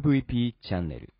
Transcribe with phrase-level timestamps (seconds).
[0.00, 1.12] MVP チャンネル。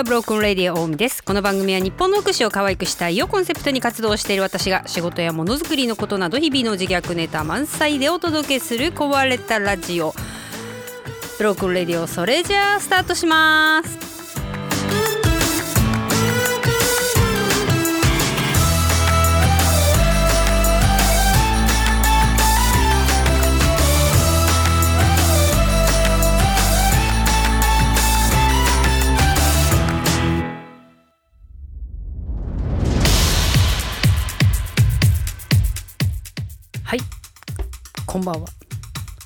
[0.00, 1.22] はブロークンレディオ大海です。
[1.22, 10.14] この番組は日本の福祉を可愛くしたいをコンセプトに活動している私が仕事やものづくりのことなど日々の自虐ネタ満載でお届けする壊れたラジオ。
[11.36, 14.09] ブロークンレディオそれじゃあスタートします。
[38.20, 38.48] んばんは。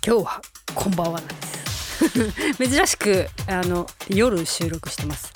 [0.06, 0.40] 今日は
[0.74, 2.54] こんばんはなんです。
[2.70, 5.32] 珍しくあの夜収録してます。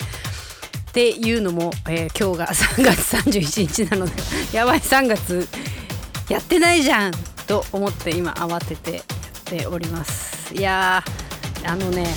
[0.89, 4.13] っていうのも、えー今日が3月31日なので
[4.53, 5.47] やばい3月
[6.29, 7.13] やってないじゃん
[7.47, 9.03] と思って今慌ててやっ
[9.43, 10.53] ております。
[10.55, 12.07] いやーあのね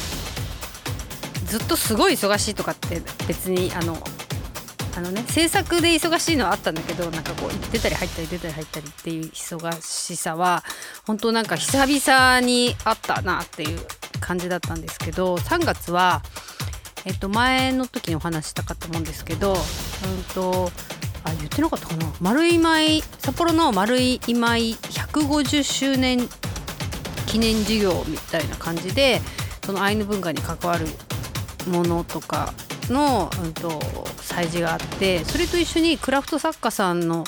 [1.47, 4.03] ずっとすごい忙しいとかって別にあの
[4.95, 10.63] あのね制作で忙しいのはあったんだけどなんかこう出たり入ったり出たり入ったりっていう忙しさは
[11.07, 13.81] 本当なんか久々にあったなっていう
[14.21, 16.23] 感じだったんですけど3月は
[17.05, 19.59] えっと前の時にお話したかと思うんですけどうん
[20.35, 20.71] と
[21.25, 22.13] あ言ってなかったかな。
[22.21, 26.29] 丸い舞札幌の丸い舞150周年
[27.27, 29.21] 記念事業みたいな感じで
[29.65, 30.87] そのアイヌ文化に関わる
[31.69, 32.53] ものとか
[32.91, 33.71] の、うん、と
[34.19, 37.25] 催事があってそれと一緒にクラフト作家さんの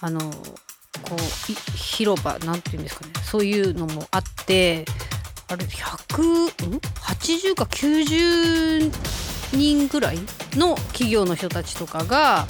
[0.00, 4.84] あのこう広場なんていうんですかねそういうのもあって
[5.48, 8.92] あれ180か90
[9.52, 10.18] 人ぐらい
[10.52, 12.46] の企業の人たちとかが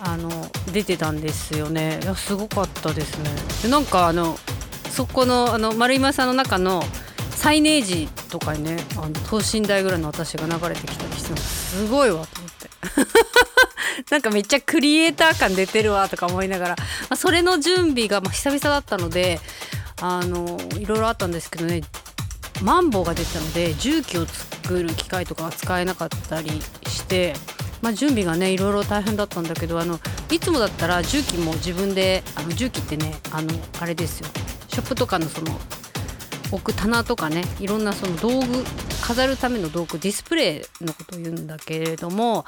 [0.00, 0.30] あの
[0.72, 1.98] 出てたんですよね。
[2.02, 3.30] いやすごかったですね。
[3.62, 4.38] でなんかあの
[4.90, 6.82] そこのあの丸今さんの中の
[7.46, 12.68] サイネージとかねあの等身大ぐらいの私が流れてきたりしてすごいわと思って。
[14.10, 19.38] なんかめっちゃクリエイター感出てるわとか思いながら、まあ、それの準備がまあ久々だったので
[20.00, 21.82] あのいろいろあったんですけどね。
[22.62, 26.50] マンボウが出たので重機を作る機械とかは使えなかったり
[26.88, 27.34] して、
[27.80, 30.00] まあ、準備がねいろいろ大変だったんだけどあの
[30.32, 34.26] いつもだったら重機も自分であの重機ってねあのあれですよ。
[34.66, 35.60] ショップとかのその
[36.52, 38.64] 置く棚とかねいろんなその道具
[39.02, 42.44] 飾るための道具ディスプレイのことを言うんだけれども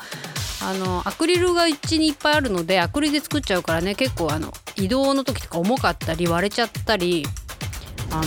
[0.63, 7.25] あのアクリルがうちにいっぱいあるのでアクリルで作っちゃうからね結構あの移動の時とか重かったり割れちゃったり
[8.11, 8.23] あの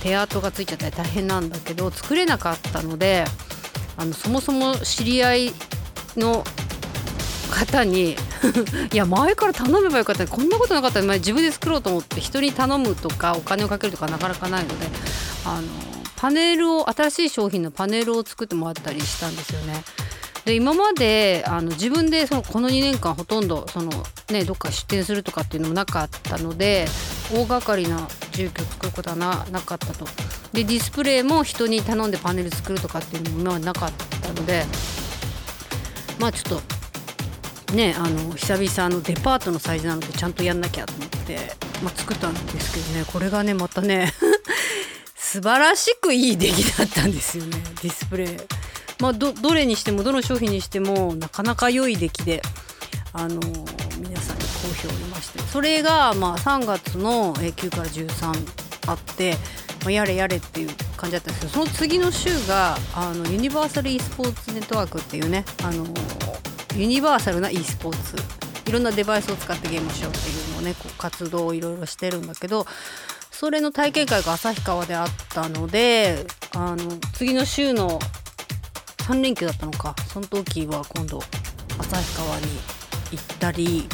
[0.00, 3.24] 手跡がついちゃったり大変なんだけど作れなかったので
[3.96, 5.52] あのそもそも知り合い
[6.16, 6.44] の
[7.48, 8.16] 方に
[8.92, 10.26] いや前から頼めばよかった。
[10.26, 11.00] こんなことなかった。
[11.00, 14.86] ら前自分で作ろうと思って人に頼むとかお金をかけるとかなかなかないので
[15.44, 15.68] あの
[16.16, 19.84] パネルを新しい商品のパネルを作ってもらったりしたんですよね。
[20.44, 23.90] で今まであの自分でそのこの2年間ほとんどその、
[24.30, 26.86] ね、どっか出店するとかっていうのもなかったので
[27.30, 30.06] 大掛かりな住居を作ることはななかったと。
[30.52, 34.64] でディスプレイも人に頼んでパネル作るとかっていうのも今までなかったので
[36.18, 36.77] まあちょっと
[37.74, 41.38] ねあの久々のデパートのサイズなのでちゃんとやんなきゃと思って、
[41.82, 44.12] まあ、作ったんですけどねこれがねまたね
[45.14, 48.36] 素晴らしくいい出来だったんですよねディスプレイ。
[49.00, 52.42] まあ、どどれにしてもどの商品にしてもなかなか良い出来で、
[53.12, 53.40] あの
[54.00, 59.34] 皆さんに好評を得ましてそれが、まあ、3月の9から13あって、
[59.82, 65.86] まあ、やれやれっていう感じだったんですけどその次の週があのユニバーサル e スポーツネットワークっていうね、あの
[66.76, 68.16] ユニバーサルな e スポーツ。
[68.68, 72.66] いろんなデバイスを使ってゲームしようっていうのをねこう活動をいろいろしてるんだけど
[73.30, 77.98] それの体験会が旭川であったのであの次の週の
[78.98, 79.96] 3連休だったのか。
[80.12, 81.18] その時は今度
[81.78, 82.46] 旭川に
[83.12, 83.88] 行ったり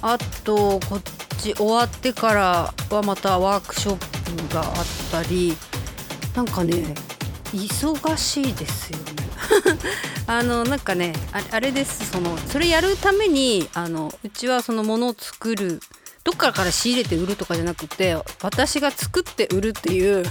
[0.00, 1.02] あとこっ
[1.38, 4.74] ち終わってからはまたワークショップがあっ
[5.10, 5.56] たり。
[6.34, 6.94] なんかね
[7.52, 9.04] 忙しいですよね。
[10.32, 11.12] あのなんかね
[11.50, 12.10] あれです。
[12.10, 15.80] そのそれやるためにあのうちはそのものを作る。
[16.24, 20.24] どっからから仕入れて売るとかじゃなくて私が作って売るっていう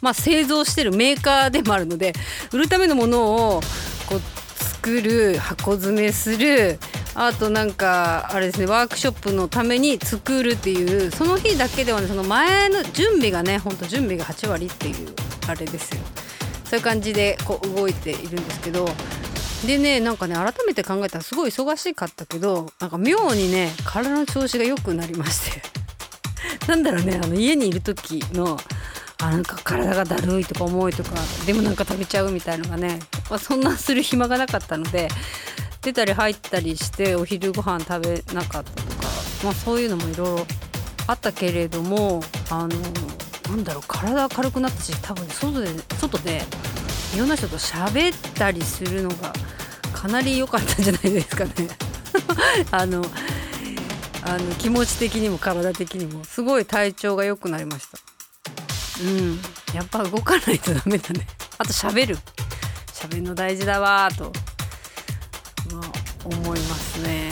[0.00, 2.12] まあ、製造してるメーカーでもあるので
[2.52, 3.60] 売るためのものを
[4.08, 4.20] こう
[4.62, 6.78] 作る箱詰めする
[7.14, 15.14] あとなんかあれですねワークショップのために作るっていうその日だけではねその前の準備がねほんと準備が8割っていう
[15.46, 16.02] あれですよ。
[16.64, 18.88] そういう感じでこう動いているんですけど
[19.66, 25.62] でねなんかね改めて考えたらすごい忙しかったけどなんか妙にね体の調子が良くなりまして。
[26.66, 28.58] なんだろうねあの家にいる時の
[29.22, 31.10] あなんか体がだるいとか重いとか
[31.46, 32.98] でもなんか食べちゃうみたいのがね、
[33.30, 35.08] まあ、そんなする暇がなかったので
[35.80, 39.08] 出たり入ったりしてお昼ご飯食べなかったとか、
[39.44, 40.46] まあ、そういうのもいろいろ
[41.06, 42.68] あったけれどもあの
[43.48, 45.68] なんだろう体軽くなったし多分外で
[45.98, 46.42] 外で
[47.14, 49.32] いろんな人と喋ったりするのが
[49.92, 51.52] かなり良かったんじゃないですかね。
[52.72, 53.04] あの
[54.24, 57.98] あの気持ち的にも体的にもすごい体調が良くなりました。
[59.02, 59.40] うん。
[59.74, 61.26] やっぱ動かないとダメだね。
[61.58, 62.18] あと喋る。
[62.92, 64.32] 喋るの大事だわと。
[65.72, 65.82] まあ
[66.24, 67.30] 思いますね。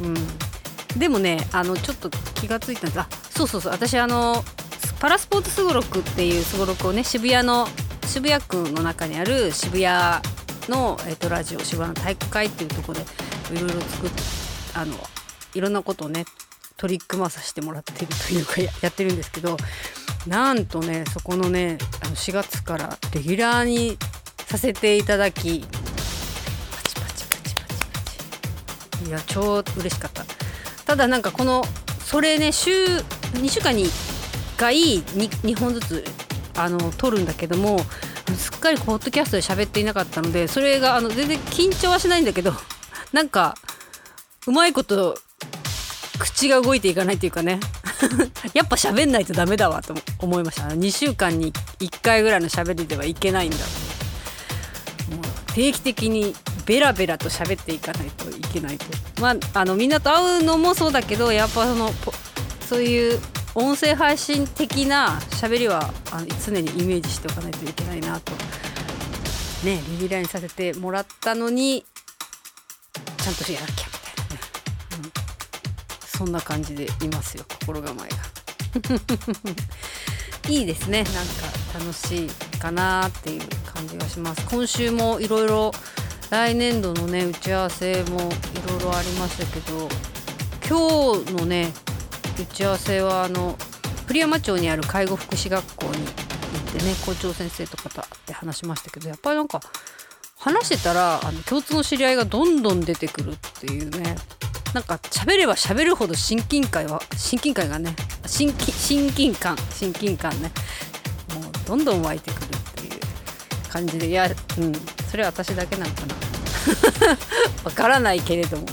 [0.00, 0.98] うん。
[0.98, 3.00] でもねあのちょっと気がついたんです。
[3.00, 3.72] あそうそうそう。
[3.72, 4.44] 私あの
[4.98, 7.68] パラスポーツすごろくっていうすごろくをね渋谷の
[8.10, 10.20] 渋谷区の中にある渋谷
[10.68, 13.02] の、えっと、ラジオ渋谷の体育会っていうとこで
[13.52, 14.10] いろいろ作っ
[14.74, 14.96] あの
[15.54, 16.24] いろんなことをね
[16.76, 19.56] 取り組まさせてもらってるというか やってるんですけど
[20.26, 23.96] なんとねそこのねあの4月からレギュラーに
[24.44, 25.78] させていただきパ
[26.88, 27.62] チパチパチパチパ
[29.04, 29.08] チ。
[29.08, 30.24] いや超嬉しかった。
[30.84, 31.64] ただなんかこの
[32.04, 32.72] それね週
[33.34, 33.90] 2週間に1
[34.56, 36.04] 回 2, 2本ずつ
[36.64, 37.80] あの撮るんだけども
[38.36, 42.52] すっかりポッドキャストで喋っていなかったのでそれがあの全然緊張はしないんだけど
[43.12, 43.56] なんか
[44.46, 45.18] うまいこと
[46.18, 47.60] 口が動いていかないっていうかね。
[48.54, 50.64] やっぱ喋んないとダメだわと思いました。
[50.68, 53.56] 2週間に1回ぐらいの喋りではいけないんだ。
[53.56, 56.34] もう定期的に
[56.66, 58.84] ベラベラと喋っていかないといけないと。
[59.20, 61.92] まああのみんなと会うのもそうだけどやっぱその
[62.68, 63.20] そういう
[63.54, 68.32] 音声配信的な喋りはあの常にイメージしておかないといけないなと
[69.64, 71.84] ねリビラにさせてもらったのに
[73.18, 74.34] ちゃんとやらなきゃみたいな。
[74.34, 74.40] ね、
[75.04, 75.12] うん、
[76.06, 78.16] そんな感じでいますよ心構えが。
[80.48, 81.02] いいですね。
[81.04, 81.20] なんか
[81.74, 83.42] 楽しいかなっていう
[83.72, 84.42] 感じがします。
[84.46, 85.72] 今週もいろいろ
[86.30, 88.22] 来年度のね打ち合わせもい
[88.68, 89.88] ろいろありましたけど
[90.66, 91.72] 今日のね
[92.42, 93.56] 打ち合わせはあの
[94.06, 99.60] 栗山町にある介護福祉学校に行ってね校長先生とかと会って話しましたけどやっぱりなんか
[100.38, 104.16] 話してたらあの共通の知り合いがどんどん出てくるっていうね
[104.72, 107.94] なんか喋れば喋るほど親近感は親近感がね
[108.26, 110.50] 親近親近感親近感ね
[111.34, 113.00] もうどんどん湧いてくるっていう
[113.68, 114.28] 感じでいや
[114.58, 114.72] うん
[115.10, 116.14] それは私だけなのかな。
[117.64, 118.66] わからないけれども。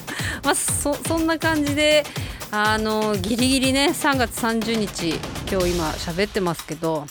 [0.44, 2.06] まあそそんな感じで
[2.52, 5.16] あのギリギリね3月30日
[5.52, 7.06] 今日今喋ってますけど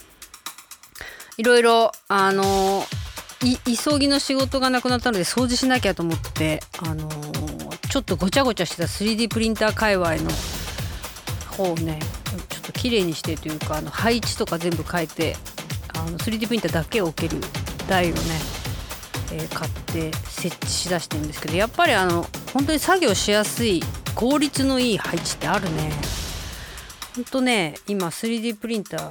[1.36, 2.84] いろいろあの
[3.40, 7.08] 急ぎの仕事がなくなったので掃除しなきゃと思ってあの
[7.90, 10.30] ちょっとごちゃごちゃしてた 3D プリンター界隈の
[11.50, 11.98] 方をね
[12.48, 15.36] ちょっと綺麗にしてというかあの配置とか全部変えて
[15.94, 17.42] あの 3D プリンターだけを置ける
[17.86, 18.20] 台をね、
[19.32, 23.82] えー、買って設置しだしてるんですけどやっぱりあの本当に作業しやすい
[24.16, 25.92] 効率のいい配置ってあるね。
[27.14, 29.10] ほんとね今 3D プリンター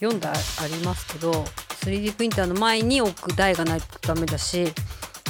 [0.00, 1.32] 4台ありますけど
[1.82, 4.72] 3D プリンターの前に置く台がないとダメだし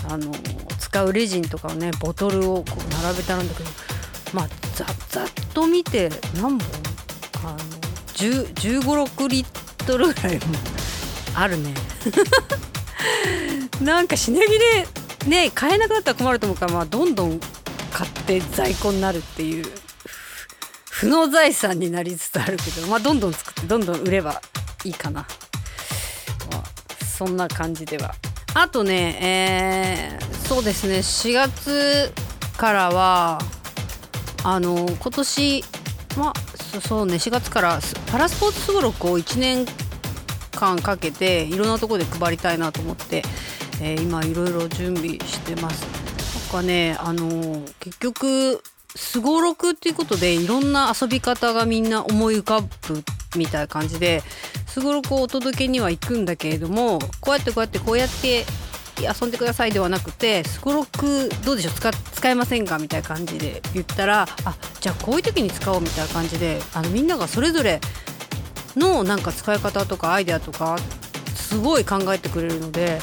[0.09, 0.31] あの
[0.79, 3.71] 使うレジンとかをねボトルをこう並べてあるんだけど
[4.35, 6.61] まあざざっと見て何本
[7.45, 7.59] あの
[8.15, 10.43] 1 5 6リットルぐらいも
[11.35, 11.75] あるね。
[13.81, 14.87] なんか品切れ
[15.27, 17.41] ね買えなくなったら困ると思うから、まあ、どんどん
[18.25, 19.67] って在庫になるっていう
[20.91, 24.41] 負の財産になりつつあるけど、まあ、どんどん作ってどんどん売れば
[24.85, 25.27] いいかな、
[26.51, 28.15] まあ、そんな感じでは
[28.55, 32.13] あとね、えー、そうですね4月
[32.57, 33.39] からは
[34.43, 35.65] あの今年
[36.17, 37.79] まあそうね4月から
[38.11, 39.67] パラスポーツすごろくを1年
[40.53, 43.23] 間かけていろんなところで配りたいなと思って、
[43.83, 45.94] えー、今いろいろ準備してます。
[46.55, 48.63] かねあの結局
[48.95, 52.69] すごろくっていうことでいろんな遊び方がみんな思い浮かぶ
[53.37, 54.23] みたいな感じで
[54.69, 58.45] すごろくをお届けには行くんだけれどもこうやってこうやってこうやって
[59.01, 61.75] 遊んでくださいではなくてすごろくどうでしょう？
[61.75, 62.79] 使使えませんか？
[62.79, 67.81] みたいな感じで言ったらあじゃあこういう時に使おうみたいな感じであのみんながそれぞれ
[68.77, 70.77] のなんか使い方とかアイデアとか
[71.35, 73.01] すごい考えてくれるので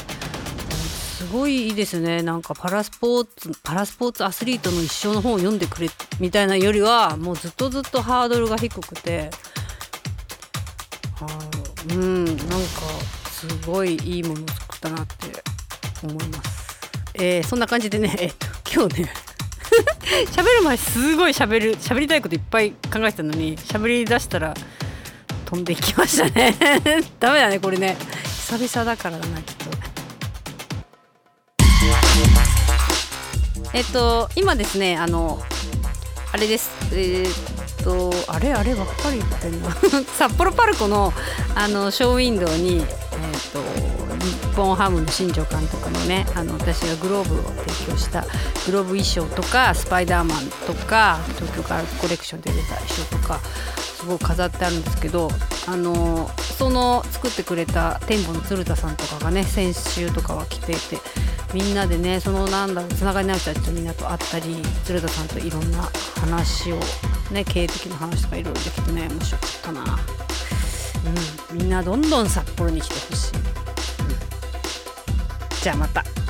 [1.22, 2.20] すごいいいですね。
[2.20, 5.88] なんかパラスポーツパラスポーツアスリートの一生の本を読んでくれ
[6.18, 9.30] みたいなよりはもうずっとずっとハードルが低くて。
[11.90, 12.46] うんなんか
[13.28, 15.42] すごいいいものを作ったなって
[16.02, 16.80] 思います。
[17.14, 19.12] えー、そんな感じでね、えっと、今日ね
[20.32, 24.54] 喋る前すごい喋る喋りたいこといっぱい考えてたのに喋り出したら
[25.46, 26.56] 飛んでいきましたね。
[27.20, 27.96] ダメだねこれね。
[28.24, 29.91] 久々だからだなきっと
[33.74, 35.40] えっと今ですねあの
[36.32, 36.70] あれです。
[36.94, 39.70] えー、っとあれあればっかり言ってんの
[40.16, 41.12] 札幌パルコの
[41.54, 42.84] あのショーウィンドウにえー、っ
[43.50, 43.62] と
[44.24, 48.24] 日本ハムの新庄監督のねあの私がグローブを提供した
[48.66, 53.40] グローブ衣装とかスパイダーマンとか東京カラーコレクションで出た衣装とか
[53.76, 55.30] すごい飾ってあるんですけど
[55.66, 60.98] あのその作ってくれた店舗の鶴田さんとかがね先週とかは来ていて
[61.54, 65.82] みんなでねそのなんだろうつながりのある人たちとみんなと会ったり鶴田さんといろんな
[66.20, 66.80] 話を
[67.30, 69.98] ね経営的な話とかいろいろできてね面白かったな。
[71.50, 73.36] うん、みんなどんどん札幌に来てほしい。
[73.36, 73.42] うん
[75.62, 76.21] じゃあまた。